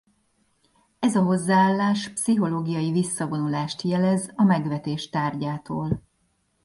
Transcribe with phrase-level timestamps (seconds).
[0.99, 6.01] Ez a hozzáállás pszichológiai visszavonulást jelez a megvetés tárgyától.